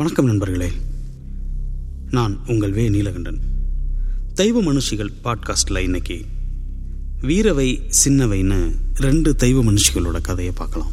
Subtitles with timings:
[0.00, 0.70] வணக்கம் நண்பர்களே.
[2.10, 3.40] நான் உங்கள் வே நீலகண்டன்.
[4.34, 6.24] தெய்வ மனுஷிகள் பாட்காஸ்டில் இன்னைக்கு
[7.20, 10.90] வீரவை சின்னவைன்னு ரெண்டு தெய்வ மனுஷிகளோட கதையை பார்க்கலாம்.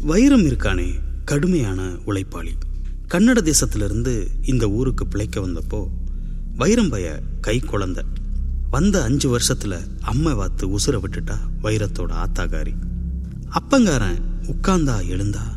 [0.00, 0.94] வைரம் இருக்கானே
[1.24, 2.52] கடுமையான உழைப்பாளி.
[3.08, 5.88] கன்னட தேசத்திலிருந்து இந்த ஊருக்கு பிழைக்க வந்தப்போ
[6.56, 8.02] வைரம் பய கை குழந்த.
[8.70, 12.74] வந்த அஞ்சு வருஷத்துல அம்மை வாத்து உசுர விட்டுட்டா வைரத்தோட ஆத்தாகாரி.
[13.50, 15.56] அப்பங்காரன் உட்கார்ந்தா எழுந்தா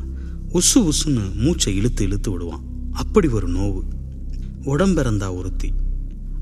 [0.53, 2.70] உசு உசுன்னு மூச்சை இழுத்து இழுத்து விடுவான்.
[2.91, 3.81] அப்படி ஒரு நோவு.
[4.65, 5.73] உடம்பிறந்தா ஒருத்தி.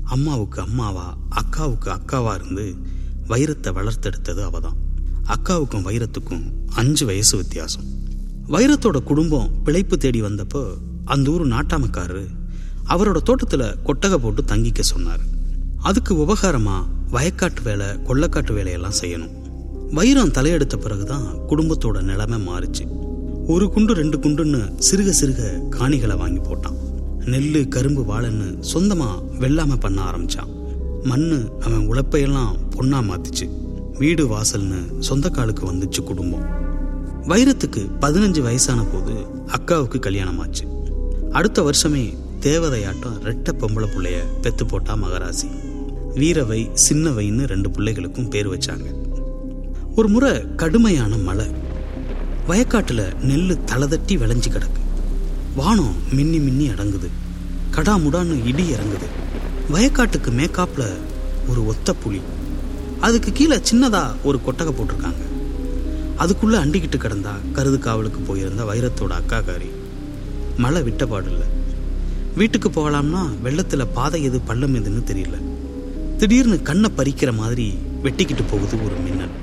[0.04, 2.76] அம்மாவுக்கு அம்மாவா அக்காவுக்கு அக்காவா இருந்து
[3.28, 4.78] வைரத்தை வளர்த்தெடுத்தது அவதான்.
[5.24, 7.84] அக்காவுக்கும் வைரத்துக்கும் அஞ்சு வயசு வித்தியாசம்.
[8.48, 12.26] வைரத்தோட குடும்பம் பிழைப்பு தேடி வந்தப்போ அந்த ஊர் நாட்டாமக்காரரு
[12.86, 15.20] அவரோட தோட்டத்தில் கொட்டகை போட்டு தங்கிக்க சொன்னார்.
[15.78, 19.38] அதுக்கு உபகாரமாக வயக்காட்டு வேலை கொள்ளக்காட்டு வேலையெல்லாம் செய்யணும்.
[19.92, 23.08] வைரம் தலையெடுத்த பிறகுதான் குடும்பத்தோட நிலைமை மாறுச்சு.
[23.50, 24.58] ஒரு குண்டு ரெண்டு குண்டுன்னு
[24.90, 26.76] சிறுக சிறுக காணிகளை வாங்கி போட்டான்.
[27.24, 30.50] நெல்லு கரும்பு வாழைன்னு சொந்தமா வெள்ளாம பண்ண ஆரம்பிச்சான்.
[31.02, 33.46] மண்ணு அவன் உழைப்பையெல்லாம் பொண்ணா மாத்துச்சு.
[33.98, 36.44] வீடு வாசல்னு சொந்த காலுக்கு வந்துச்சு குடும்பம்.
[37.22, 39.14] வைரத்துக்கு பதினஞ்சு வயசான போது
[39.46, 40.64] அக்காவுக்கு கல்யாணம் ஆச்சு
[41.30, 42.04] அடுத்த வருஷமே
[42.40, 45.50] தேவதையாட்டம் ரெட்ட பொம்பளை பிள்ளைய பெத்து போட்டா மகராசி.
[46.14, 48.86] வீரவை சின்னவைன்னு ரெண்டு பிள்ளைகளுக்கும் பேர் வச்சாங்க.
[49.96, 51.68] ஒரு முறை கடுமையான மழை.
[52.48, 54.80] வயக்காட்டில் நெல் தளதட்டி விளைஞ்சு கிடக்கு.
[55.56, 57.08] வானம் மின்னி மின்னி அடங்குது.
[57.70, 59.06] கடாமுடான்னு இடி இறங்குது.
[59.72, 60.96] வயக்காட்டுக்கு மேக்காப்பில்
[61.48, 62.20] ஒரு ஒத்த புலி.
[63.00, 65.22] அதுக்கு கீழே சின்னதாக ஒரு கொட்டகை போட்டிருக்காங்க.
[66.16, 69.70] அதுக்குள்ளே அண்டிக்கிட்டு கிடந்தா கருது காவலுக்கு போயிருந்த வைரத்தோட அக்காக்காரி.
[70.56, 71.40] மழை விட்ட பாடில்ல.
[72.36, 75.38] வீட்டுக்கு போகலாம்னா வெள்ளத்தில் பாதை எது பள்ளம் எதுன்னு தெரியல.
[76.16, 79.39] திடீர்னு கண்ணை பறிக்கிற மாதிரி வெட்டிக்கிட்டு போகுது ஒரு மின்னல்.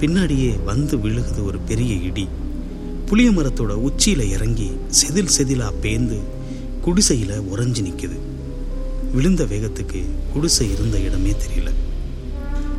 [0.00, 2.28] பின்னாடியே வந்து விழுகுது ஒரு பெரிய இடி.
[3.06, 6.20] புளிய மரத்தோட உச்சியில இறங்கி செதில் செதிலா பேந்து
[6.84, 8.18] குடிசையில உறைஞ்சு நிக்குது.
[9.12, 11.70] விழுந்த வேகத்துக்கு குடிசை இருந்த இடமே தெரியல.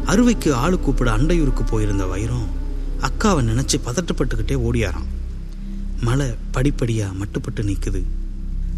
[0.06, 2.48] அறுவைக்கு ஆளு கூப்பிட அண்டையூருக்கு போயிருந்த வைரம்
[3.00, 5.10] அக்காவை நினைச்சு பதட்டப்பட்டுக்கிட்டே ஓடியாராம்.
[6.02, 8.04] மழை படிப்படியா மட்டுப்பட்டு நிக்குது.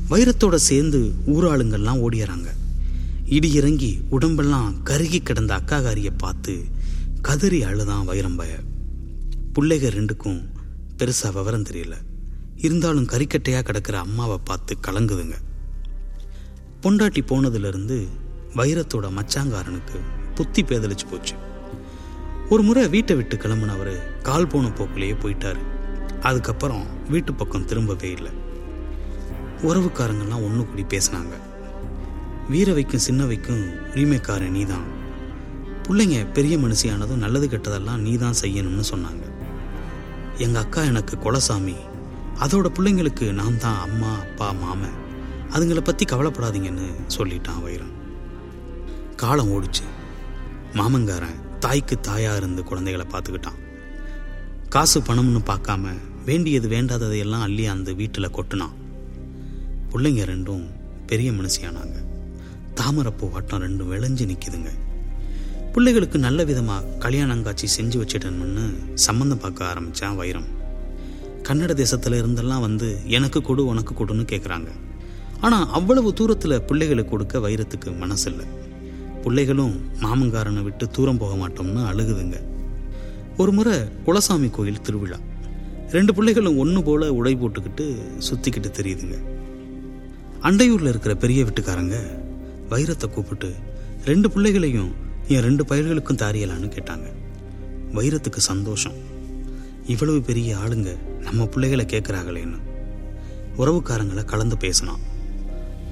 [0.10, 2.48] வைரத்தோட சேர்ந்து ஊராளுங்கள்லாம் ஓடியாராங்க.
[3.26, 6.64] இடி இறங்கி உடம்பெல்லாம் கருகி கிடந்த அக்காகாரியை பார்த்து
[7.24, 8.52] கதறி அழுதான் வைரம்பய
[9.54, 10.42] பிள்ளைக ரெண்டுக்கும்
[10.98, 11.94] பெருசாக விவரம் தெரியல.
[12.56, 15.34] இருந்தாலும் கறிக்கட்டையாக கிடக்கிற அம்மாவை பார்த்து கலங்குதுங்க.
[16.82, 18.08] பொண்டாட்டி போனதுலேருந்து
[18.56, 20.00] வைரத்தோட மச்சாங்காரனுக்கு
[20.36, 21.36] புத்தி பேதலிச்சு போச்சு.
[22.50, 25.60] ஒரு முறை வீட்டை விட்டு கிளம்புனவர் கால் போன போக்குலேயே போயிட்டாரு.
[26.22, 28.32] அதுக்கப்புறம் வீட்டு பக்கம் திரும்பவே இல்லை.
[29.62, 31.34] உறவுக்காரங்கெல்லாம் ஒன்று கூடி பேசினாங்க.
[32.52, 33.64] வீரவைக்கும் சின்னவைக்கும்
[33.94, 35.02] உரிமைக்காரன் நீதான்.
[35.88, 39.24] பிள்ளைங்க பெரிய மனுஷியானதும் நல்லது கெட்டதெல்லாம் நீ தான் செய்யணும்னு சொன்னாங்க.
[40.38, 41.76] எங்க அக்கா எனக்கு கொலசாமி.
[42.44, 44.96] அதோட பிள்ளைங்களுக்கு நான் தான் அம்மா அப்பா மாமன்.
[45.54, 47.92] அதுங்களை பத்தி கவலைப்படாதீங்கன்னு சொல்லிட்டான் வைரன்
[49.16, 49.86] காலம் ஓடிச்சு.
[50.74, 53.60] மாமங்காரன் தாய்க்கு தாயா இருந்து குழந்தைகளை பார்த்துக்கிட்டான்.
[54.70, 55.92] காசு பணம்னு பார்க்காம
[56.26, 58.76] வேண்டியது வேண்டாததையெல்லாம் அள்ளி அந்த வீட்டில் கொட்டினான்.
[59.92, 60.66] பிள்ளைங்க ரெண்டும்
[61.12, 61.98] பெரிய மனுஷியானாங்க.
[62.80, 64.72] தாமரப்பூ வட்டம் ரெண்டும் விளைஞ்சு நிற்கிதுங்க
[65.76, 68.66] பிள்ளைகளுக்கு நல்ல விதமாக கல்யாணங்காட்சி செஞ்சு வச்சிடணும்னு
[69.06, 70.50] சம்மந்தம் பார்க்க ஆரம்பித்தான் வைரம்.
[71.48, 74.70] கன்னட தேசத்தில் இருந்தெல்லாம் வந்து எனக்கு கொடு உனக்கு கொடுன்னு கேட்குறாங்க
[75.46, 78.46] ஆனால் அவ்வளவு தூரத்தில் பிள்ளைகளுக்கு கொடுக்க வைரத்துக்கு மனசில்லை.
[79.24, 82.38] பிள்ளைகளும் மாமங்காரனை விட்டு தூரம் போக மாட்டோம்னு அழுகுதுங்க.
[83.42, 83.76] ஒரு முறை
[84.08, 85.20] குலசாமி கோயில் திருவிழா.
[85.96, 87.86] ரெண்டு பிள்ளைகளும் ஒன்று போல உடை போட்டுக்கிட்டு
[88.28, 89.18] சுத்திக்கிட்டு தெரியுதுங்க.
[90.50, 91.98] அண்டையூரில் இருக்கிற பெரிய வீட்டுக்காரங்க
[92.74, 93.50] வைரத்தை கூப்பிட்டு
[94.12, 94.92] ரெண்டு பிள்ளைகளையும்
[95.34, 97.06] என் ரெண்டு பயிர்களுக்கும் தாரியலான்னு கேட்டாங்க.
[97.94, 98.94] வைரத்துக்கு சந்தோஷம்.
[99.88, 102.58] இவ்வளவு பெரிய ஆளுங்க நம்ம பிள்ளைகளை கேட்குறாங்களேன்னு.
[103.58, 105.00] உறவுக்காரங்களை கலந்து பேசினான்.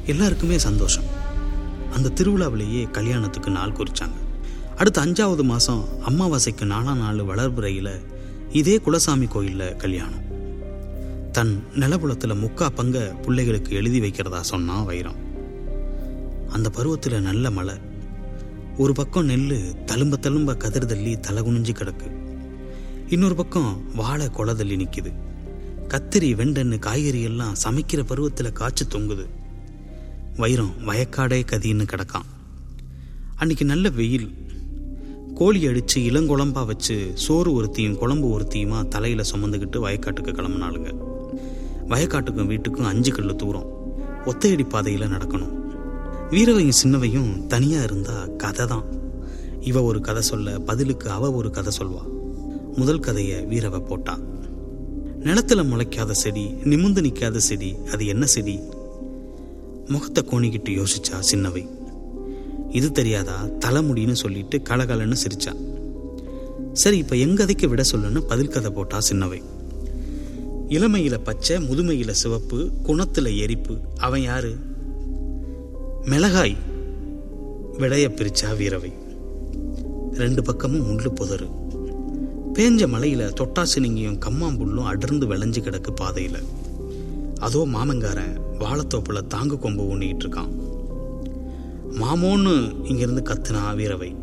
[0.05, 1.03] எல்லாருக்குமே சந்தோஷம்.
[1.93, 4.19] அந்த திருவிழாவிலேயே கல்யாணத்துக்கு நாள் குறிச்சாங்க.
[4.77, 8.01] அடுத்த அஞ்சாவது மாதம் அமாவாசைக்கு நாலாம் நாள் வளர்புறையில்
[8.51, 10.23] இதே குலசாமி கோயிலில் கல்யாணம்.
[11.31, 15.29] தன் நிலபுலத்தில் முக்கா பங்க பிள்ளைகளுக்கு எழுதி வைக்கிறதா சொன்னான் வைரம்.
[16.49, 17.89] அந்த பருவத்தில் நல்ல மழை
[18.81, 22.07] ஒரு பக்கம் நெல் தழும்ப தழும்ப கதிர் தள்ளி தலை குனிஞ்சு கிடக்கு.
[23.07, 25.11] இன்னொரு பக்கம் வாழை கொலை தள்ளி நிற்கிது
[25.87, 29.25] கத்திரி வெண்டன்னு காய்கறி எல்லாம் சமைக்கிற பருவத்தில் காய்ச்சி தொங்குது.
[30.37, 32.27] வைரம் வயக்காடே கதின்னு கிடக்கான்
[33.35, 34.33] அன்னைக்கு நல்ல வெயில்.
[35.35, 40.91] கோழி அடித்து இளங்குழம்பா வச்சு சோறு ஒருத்தியும் குழம்பு ஒருத்தியுமா தலையில் சுமந்துக்கிட்டு வயக்காட்டுக்கு கிளம்புனாளுங்க.
[41.87, 43.69] வயக்காட்டுக்கும் வீட்டுக்கும் அஞ்சு கல்லு தூரம்.
[44.25, 45.60] ஒத்தையடி பாதையில் நடக்கணும்.
[46.31, 48.85] வீரவையும் சின்னவையும் தனியா இருந்தா கதை தான்
[49.59, 52.01] இவ ஒரு கதை சொல்ல பதிலுக்கு அவ ஒரு கதை சொல்வா.
[52.75, 54.19] முதல் கதையை வீரவ போட்டா.
[55.19, 58.59] நிலத்துல முளைக்காத செடி நிமிந்து நிற்காத செடி அது என்ன செடி?
[59.87, 61.69] முகத்தை கோணிக்கிட்டு யோசிச்சா சின்னவை.
[62.69, 63.43] இது தெரியாதா?
[63.43, 65.55] தலைமுடின்னு சொல்லிட்டு கலகலன்னு சிரிச்சா.
[66.73, 69.41] சரி இப்ப எங்கதைக்கு விட சொல்லுன்னு பதில் கதை போட்டா சின்னவை.
[70.69, 73.77] இளமையில பச்சை முதுமையில சிவப்பு குணத்துல எரிப்பு.
[73.97, 74.55] அவன் யாரு?
[76.05, 76.55] மிளகாய்
[77.77, 78.93] விடைய பிரிச்சா வீரவை.
[80.11, 81.47] ரெண்டு பக்கமும் முள்ளு புதரு
[82.53, 86.43] பேஞ்ச மலையில தொட்டாசினிங்கியும் கம்மாம்புல்லும் அடர்ந்து விளைஞ்சு கிடக்கு பாதையில.
[87.39, 90.51] அதோ மாமங்காரன் வாழைத்தோப்புல தாங்கு கொம்பு ஊனிக்கிட்டு இருக்கான்.
[92.01, 94.15] மாமோன்னு இங்கிருந்து கத்துனா வீரவை.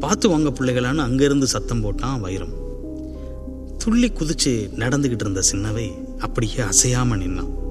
[0.00, 2.54] பார்த்து வாங்க பிள்ளைகளான்னு அங்கிருந்து சத்தம் போட்டான் வைரம்.
[3.78, 7.66] துள்ளி குதிச்சு நடந்துகிட்டு இருந்த சின்னவை அப்படியே அசையாம நின்னான்.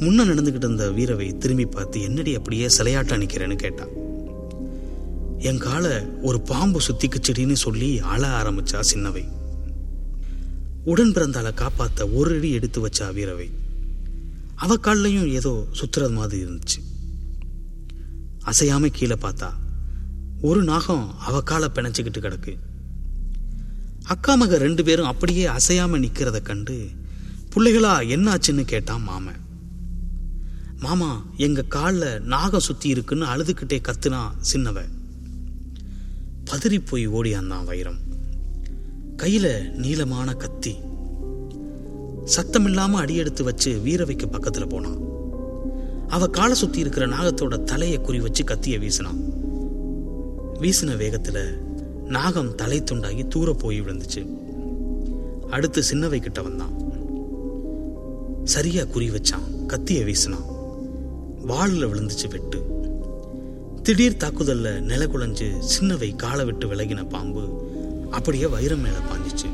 [0.00, 3.92] முன்ன நடந்துகிட்டு இருந்த வீரவை திரும்பி பார்த்து என்னடி அப்படியே சிலையாட்டம் நிக்கிறேன்னு கேட்டான்
[5.38, 5.92] என் காலை
[6.22, 9.24] ஒரு பாம்பு சுத்திக்குச்சடின்னு சொல்லி அழ ஆரம்பிச்சா சின்னவை.
[10.84, 13.50] உடன் பிறந்தால காப்பாத்த ஒரு அடி எடுத்து வச்சா வீரவை.
[14.54, 16.78] அவ கால்லையும் ஏதோ சுத்துறது மாதிரி இருந்துச்சு.
[18.44, 19.50] அசையாம கீழே பார்த்தா
[20.40, 22.58] ஒரு நாகம் அவ காலை பிணைச்சிக்கிட்டு கிடக்கு.
[24.04, 26.88] அக்கா மக ரெண்டு பேரும் அப்படியே அசையாம நிக்கிறத கண்டு
[27.54, 29.48] பிள்ளைகளா என்னாச்சுன்னு கேட்டான் மாமன்.
[30.80, 34.20] மாமா எங்க காலில் நாகம் சுத்தி இருக்குன்னு அழுதுகிட்டே கத்துனா
[34.52, 34.80] சின்னவ
[36.50, 37.98] பதறி போய் ஓடியாந்தான் வைரம்.
[39.16, 40.76] கையில நீளமான கத்தி.
[42.36, 44.98] சத்தமில்லாம அடியெடுத்து வச்சு வீரவைக்கு பக்கத்துல போனான்.
[46.08, 49.32] அவ காலை சுத்தி இருக்கிற நாகத்தோட தலையை குறி வச்சு கத்திய வீசினான்.
[50.60, 51.58] வீசின வேகத்துல
[52.06, 54.26] நாகம் தலை துண்டாகி தூர போய் விழுந்துச்சு.
[55.50, 56.72] அடுத்து சின்னவை கிட்ட வந்தான்.
[58.44, 60.49] சரியா குறி வச்சான் கத்திய வீசினான்.
[61.46, 62.64] வாழில் விழுந்துச்சு வெட்டு.
[63.82, 67.70] திடீர் தாக்குதல்ல நில குலைஞ்சு சின்னவை காலை விட்டு விலகின பாம்பு
[68.10, 69.46] அப்படியே வைரம் மேல பாஞ்சிச்சு.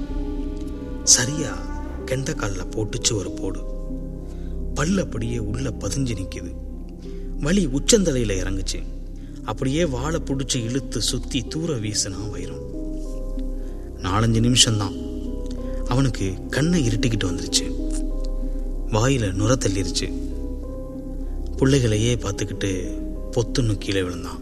[1.04, 1.58] சரியா
[2.04, 2.34] கெண்ட
[2.70, 3.64] போட்டுச்சு ஒரு போடு.
[4.74, 6.54] பல்லு அப்படியே உள்ள பதிஞ்சு நிக்குது.
[7.40, 8.82] வலி உச்சந்தலையில இறங்குச்சு.
[9.44, 12.74] அப்படியே வாழை பிடிச்சி இழுத்து சுத்தி தூர வீசினா வைரம்
[14.02, 15.20] நாலஞ்சு நிமிஷம்தான்.
[15.88, 17.76] அவனுக்கு கண்ணை இருட்டிக்கிட்டு வந்துருச்சு.
[18.86, 20.25] வாயில நுர தள்ளிருச்சு.
[21.58, 22.70] பிள்ளைகளையே பார்த்துக்கிட்டு
[23.32, 24.40] பொத்துன்னு கீழே விழுந்தான்.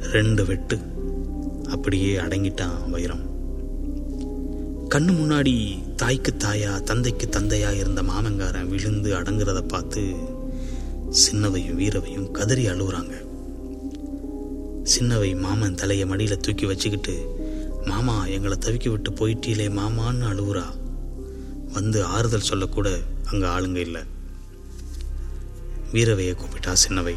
[0.00, 0.78] ரெண்டு வெட்டு
[1.70, 3.24] அப்படியே அடங்கிட்டான் வைரம்.
[4.88, 5.54] கண்ணு முன்னாடி
[5.96, 10.02] தாய்க்கு தாயா தந்தைக்கு தந்தையா இருந்த மாமங்காரன் விழுந்து அடங்குறத பார்த்து
[11.22, 13.14] சின்னவையும் வீரவையும் கதறி அழுகுறாங்க.
[14.92, 17.14] சின்னவை மாமன் தலையை மடியில தூக்கி வச்சுக்கிட்டு
[17.86, 20.64] மாமா எங்களை தவிக்க விட்டு போயிட்டீலே மாமான்னு அழுகுறா.
[21.72, 22.90] வந்து ஆறுதல் சொல்லக்கூட
[23.30, 24.02] அங்க ஆளுங்க இல்லை.
[25.92, 27.16] வீரவையை கூப்பிட்டா சின்னவை.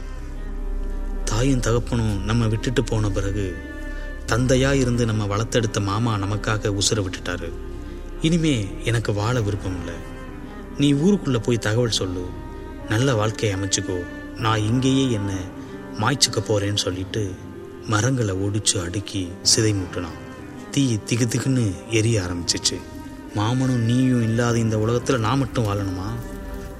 [1.25, 3.55] தாயும் தகப்பனும் நம்ம விட்டுட்டு போன பிறகு
[4.27, 7.49] தந்தையா இருந்து நம்ம வளர்த்தெடுத்த மாமா நமக்காக உசுர விட்டுட்டாரு.
[8.21, 9.93] இனிமே எனக்கு வாழ விருப்பம் இல்லை.
[10.77, 12.25] நீ ஊருக்குள்ள போய் தகவல் சொல்லு.
[12.89, 14.05] நல்ல வாழ்க்கையை அமைச்சுக்கோ.
[14.37, 15.33] நான் இங்கேயே என்ன
[15.99, 17.33] மாய்ச்சிக்க போறேன்னு சொல்லிட்டு
[17.85, 20.19] மரங்களை ஒடிச்சு அடுக்கி சிதை முட்டினான்
[20.71, 22.77] தீ திகு திகுன்னு எரிய ஆரம்பிச்சிச்சு.
[23.35, 26.09] மாமனும் நீயும் இல்லாத இந்த உலகத்துல நான் மட்டும் வாழணுமா?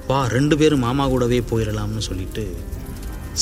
[0.06, 2.56] வா ரெண்டு பேரும் மாமா கூடவே போயிடலாம்னு சொல்லிட்டு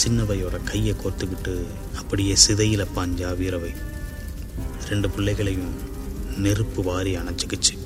[0.05, 1.65] சின்னவையோட கையை கோர்த்துக்கிட்டு
[1.97, 3.73] அப்படியே சிதையில பாஞ்சா வீரவை.
[4.89, 5.75] ரெண்டு பிள்ளைகளையும்
[6.39, 7.79] நெருப்பு வாரி அணைச்சிக்கிச்சு.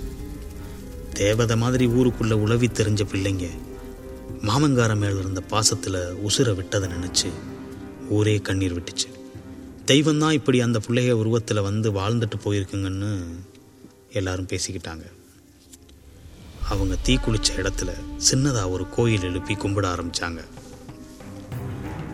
[1.13, 3.49] தேவதை மாதிரி ஊருக்குள்ள உழவி தெரிஞ்ச பிள்ளைங்க
[4.43, 7.31] மாமங்கார மேல இருந்த பாசத்துல உசுர விட்டதை நினைச்சு
[8.09, 9.11] ஊரே கண்ணீர் விட்டுச்சு.
[9.87, 13.25] தெய்வந்தான் இப்படி அந்த பிள்ளைய உருவத்தில் வந்து வாழ்ந்துட்டு போயிருக்குங்கன்னு
[14.13, 15.16] எல்லாரும் பேசிக்கிட்டாங்க.
[16.69, 17.93] அவங்க தீ குளிச்ச இடத்துல
[18.31, 20.45] சின்னதாக ஒரு கோயில் எழுப்பி கும்பிட ஆரம்பித்தாங்க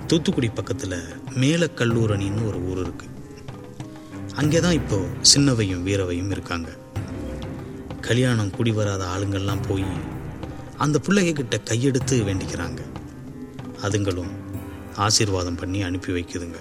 [0.07, 3.07] தூத்துக்குடி பக்கத்தில் மேலக்கல்லூரணின்னு ஒரு ஊர் இருக்கு.
[4.35, 4.97] அங்கேதான் இப்போ
[5.35, 6.77] சின்னவையும் வீரவையும் இருக்காங்க.
[8.01, 9.85] கல்யாணம் குடி வராத ஆளுங்கள்லாம் போய்
[10.77, 12.79] அந்த பிள்ளைகிட்ட கையெடுத்து வேண்டிக்கிறாங்க.
[13.83, 14.31] அதுங்களும்
[14.97, 16.55] ஆசீர்வாதம் பண்ணி அனுப்பி வைக்குதுங்க.